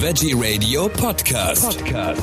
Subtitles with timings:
[0.00, 1.84] Veggie Radio Podcast.
[1.84, 2.22] Podcast.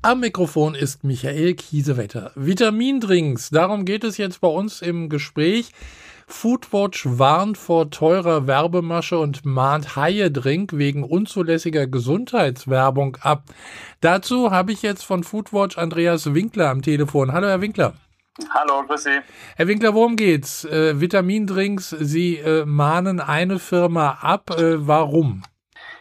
[0.00, 2.30] Am Mikrofon ist Michael Kiesewetter.
[2.36, 5.72] Vitamindrinks, darum geht es jetzt bei uns im Gespräch.
[6.28, 13.42] Foodwatch warnt vor teurer Werbemasche und mahnt Haie-Drink wegen unzulässiger Gesundheitswerbung ab.
[14.00, 17.32] Dazu habe ich jetzt von Foodwatch Andreas Winkler am Telefon.
[17.32, 17.94] Hallo, Herr Winkler.
[18.50, 19.22] Hallo, grüß Sie.
[19.56, 20.64] Herr Winkler, worum geht's?
[20.64, 24.50] Äh, Vitamindrinks, Sie äh, mahnen eine Firma ab.
[24.50, 25.42] Äh, warum?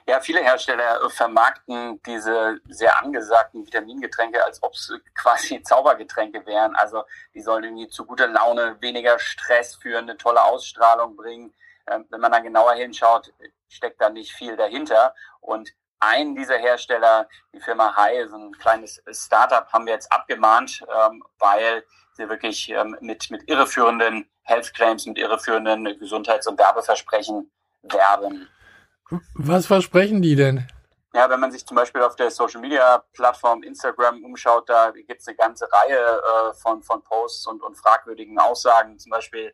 [0.08, 6.76] Ja, viele Hersteller vermarkten diese sehr angesagten Vitamingetränke, als ob es quasi Zaubergetränke wären.
[6.76, 7.04] Also
[7.34, 11.54] die sollen irgendwie zu guter Laune, weniger Stress führen, eine tolle Ausstrahlung bringen.
[11.90, 13.34] Ähm, wenn man dann genauer hinschaut,
[13.70, 15.16] steckt da nicht viel dahinter.
[15.40, 15.74] Und
[16.08, 21.24] ein dieser Hersteller, die Firma Hai, so ein kleines Startup, haben wir jetzt abgemahnt, ähm,
[21.40, 27.52] weil sie wirklich ähm, mit, mit irreführenden Health Claims, mit irreführenden Gesundheits- und Werbeversprechen
[27.84, 28.48] werben.
[29.36, 30.68] Was versprechen die denn?
[31.14, 35.22] Ja, wenn man sich zum Beispiel auf der Social Media Plattform Instagram umschaut, da gibt
[35.22, 39.00] es eine ganze Reihe äh, von, von Posts und, und fragwürdigen Aussagen.
[39.00, 39.54] Zum Beispiel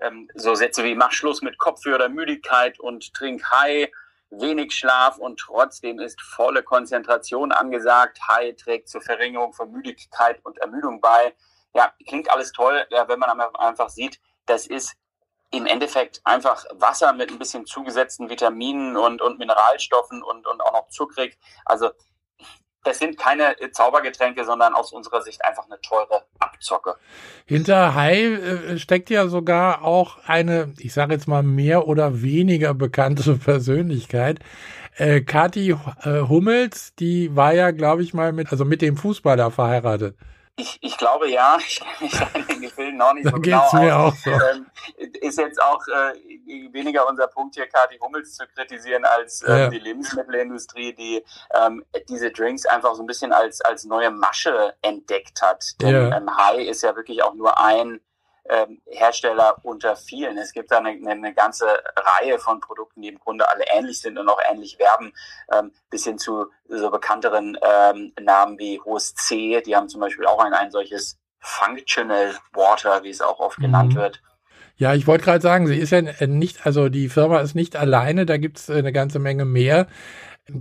[0.00, 3.92] ähm, so Sätze wie mach Schluss mit Kopfweh oder Müdigkeit und trink Hai,
[4.32, 8.18] wenig Schlaf und trotzdem ist volle Konzentration angesagt.
[8.26, 11.34] Hai trägt zur Verringerung von Müdigkeit und Ermüdung bei
[11.74, 14.94] ja, klingt alles toll, ja, wenn man einfach sieht, das ist
[15.50, 20.72] im Endeffekt einfach Wasser mit ein bisschen zugesetzten Vitaminen und, und Mineralstoffen und, und auch
[20.72, 21.38] noch zuckrig.
[21.66, 21.90] Also
[22.84, 26.96] das sind keine Zaubergetränke, sondern aus unserer Sicht einfach eine teure Abzocke.
[27.46, 32.74] Hinter Hai äh, steckt ja sogar auch eine, ich sage jetzt mal mehr oder weniger
[32.74, 34.40] bekannte Persönlichkeit.
[34.96, 39.50] Äh, Kathi äh, Hummels, die war ja, glaube ich mal mit, also mit dem Fußballer
[39.50, 40.16] verheiratet.
[40.56, 43.40] Ich, ich glaube ja, ich kenne mich da in den Gefilden noch nicht da so
[43.40, 44.12] geht's genau mir aus.
[44.12, 44.30] auch so.
[44.30, 44.66] Ähm,
[45.20, 49.68] ist jetzt auch äh, weniger unser Punkt hier, Kati Hummels zu kritisieren, als äh, Ja.
[49.68, 55.40] die Lebensmittelindustrie, die ähm, diese Drinks einfach so ein bisschen als, als neue Masche entdeckt
[55.42, 55.64] hat.
[55.80, 56.16] Denn Ja.
[56.16, 58.00] ähm, Hai ist ja wirklich auch nur ein
[58.48, 60.36] ähm, Hersteller unter vielen.
[60.36, 61.66] Es gibt da eine, eine, ganze
[61.96, 65.12] Reihe von Produkten, die im Grunde alle ähnlich sind und auch ähnlich werben,
[65.52, 69.60] ähm, bis hin zu so bekannteren ähm, Namen wie Hohes C.
[69.62, 73.62] Die haben zum Beispiel auch ein, ein solches Functional Water, wie es auch oft Mhm.
[73.62, 74.22] genannt wird.
[74.76, 78.26] Ja, ich wollte gerade sagen, sie ist ja nicht, also die Firma ist nicht alleine,
[78.26, 79.86] da gibt's äh, eine ganze Menge mehr.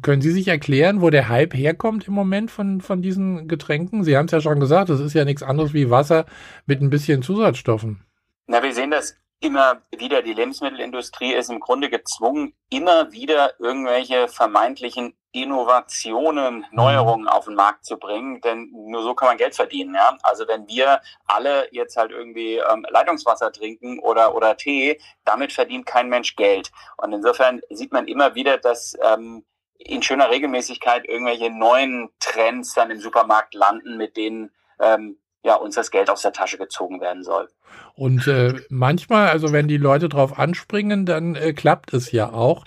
[0.04, 4.04] Können Sie sich erklären, wo der Hype herkommt im Moment von, von diesen Getränken?
[4.04, 6.26] Sie haben es ja schon gesagt, es ist ja nichts anderes wie Wasser
[6.68, 8.06] mit ein bisschen Zusatzstoffen.
[8.46, 10.22] Na, wir sehen das immer wieder.
[10.22, 17.86] Die Lebensmittelindustrie ist im Grunde gezwungen, immer wieder irgendwelche vermeintlichen Innovationen, Neuerungen auf den Markt
[17.86, 19.96] zu bringen, denn nur so kann man Geld verdienen.
[19.96, 20.18] Ja?
[20.24, 25.86] Also wenn wir alle jetzt halt irgendwie ähm, Leitungswasser trinken oder oder Tee, damit verdient
[25.86, 26.72] kein Mensch Geld.
[26.98, 29.46] Und insofern sieht man immer wieder, dass ähm,
[29.78, 35.76] in schöner Regelmäßigkeit irgendwelche neuen Trends dann im Supermarkt landen, mit denen ähm, ja uns
[35.76, 37.50] das Geld aus der Tasche gezogen werden soll.
[37.96, 42.66] Und äh, manchmal, also wenn die Leute drauf anspringen, dann äh, klappt es ja auch.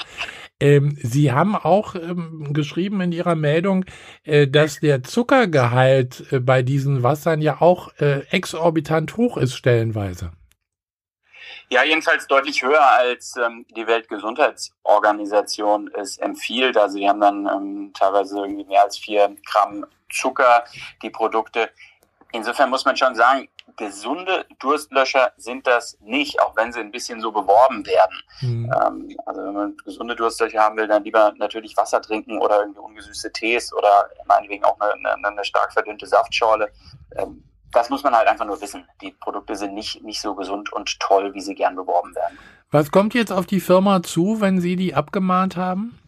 [0.64, 3.84] Ähm, Sie haben auch ähm, geschrieben in Ihrer Meldung,
[4.22, 10.32] äh, dass der Zuckergehalt äh, bei diesen Wassern ja auch äh, exorbitant hoch ist stellenweise.
[11.68, 16.78] Ja, jedenfalls deutlich höher als ähm, die Weltgesundheitsorganisation es empfiehlt.
[16.78, 20.64] Also die haben dann ähm, teilweise irgendwie mehr als vier Gramm Zucker,
[21.02, 21.68] die Produkte.
[22.32, 27.20] Insofern muss man schon sagen, gesunde Durstlöscher sind das nicht, auch wenn sie ein bisschen
[27.20, 28.22] so beworben werden.
[28.40, 28.72] Hm.
[28.72, 32.80] Ähm, also wenn man gesunde Durstlöcher haben will, dann lieber natürlich Wasser trinken oder irgendwie
[32.80, 36.70] ungesüßte Tees oder meinetwegen auch eine, eine, eine stark verdünnte Saftschorle.
[37.16, 37.42] Ähm,
[37.72, 38.88] das muss man halt einfach nur wissen.
[39.00, 42.38] Die Produkte sind nicht, nicht so gesund und toll, wie sie gern beworben werden.
[42.70, 45.98] Was kommt jetzt auf die Firma zu, wenn Sie die abgemahnt haben?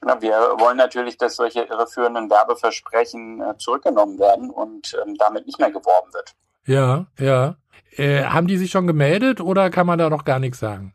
[0.00, 5.58] Na, wir wollen natürlich, dass solche irreführenden Werbeversprechen äh, zurückgenommen werden und ähm, damit nicht
[5.58, 6.34] mehr geworben wird.
[6.66, 7.56] Ja, ja.
[7.96, 10.92] Äh, haben die sich schon gemeldet oder kann man da noch gar nichts sagen?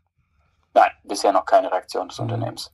[0.74, 2.72] Nein, bisher noch keine Reaktion des Unternehmens.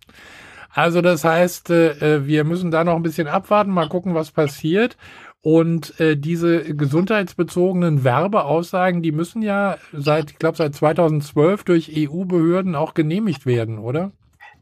[0.74, 4.98] Also das heißt, äh, wir müssen da noch ein bisschen abwarten, mal gucken, was passiert.
[5.42, 12.76] Und äh, diese gesundheitsbezogenen Werbeaussagen, die müssen ja seit, ich glaube, seit 2012 durch EU-Behörden
[12.76, 14.12] auch genehmigt werden, oder?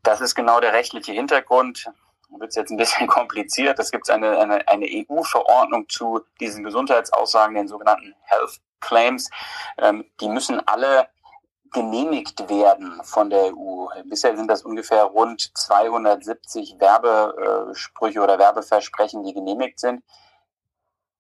[0.04, 1.88] Das ist genau der rechtliche Hintergrund.
[2.40, 3.80] Wird es jetzt ein bisschen kompliziert.
[3.80, 9.30] Es gibt eine, eine, eine EU-Verordnung zu diesen Gesundheitsaussagen, den sogenannten Health Claims.
[9.78, 11.08] Ähm, die müssen alle
[11.72, 13.88] genehmigt werden von der EU.
[14.06, 20.02] Bisher sind das ungefähr rund 270 Werbesprüche oder Werbeversprechen, die genehmigt sind.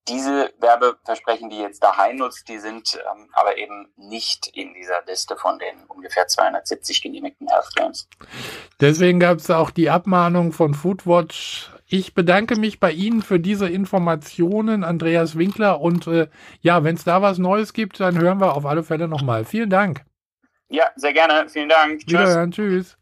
[0.07, 5.35] Diese Werbeversprechen, die jetzt daheim nutzt, die sind ähm, aber eben nicht in dieser Liste
[5.35, 8.07] von den ungefähr 270 genehmigten Health Claims.
[8.79, 11.71] Deswegen gab es auch die Abmahnung von Foodwatch.
[11.87, 15.81] Ich bedanke mich bei Ihnen für diese Informationen, Andreas Winkler.
[15.81, 16.27] Und äh,
[16.61, 19.45] ja, wenn es da was Neues gibt, dann hören wir auf alle Fälle nochmal.
[19.45, 20.03] Vielen Dank.
[20.69, 21.47] Ja, sehr gerne.
[21.47, 21.99] Vielen Dank.
[21.99, 22.07] Tschüss.
[22.07, 22.51] Wiederhören.
[22.51, 22.97] Tschüss.